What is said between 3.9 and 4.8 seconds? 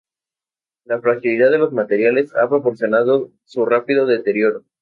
deterioro.